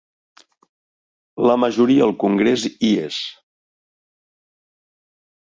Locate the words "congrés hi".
2.23-2.91